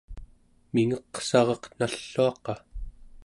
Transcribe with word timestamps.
mingeqsaraq 0.73 1.63
nalluaqa 1.77 2.53